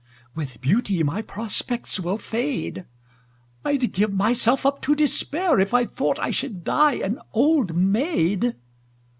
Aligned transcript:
With 0.33 0.61
beauty 0.61 1.03
my 1.03 1.21
prospects 1.21 1.99
will 1.99 2.17
fade 2.17 2.87
I'd 3.63 3.91
give 3.93 4.11
myself 4.11 4.65
up 4.65 4.81
to 4.81 4.95
despair 4.95 5.59
If 5.59 5.75
I 5.75 5.85
thought 5.85 6.17
I 6.17 6.31
should 6.31 6.63
die 6.63 6.93
an 6.95 7.19
old 7.33 7.75
maid! 7.75 8.55